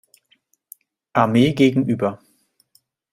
Armee 1.13 1.53
gegenüber. 1.53 2.19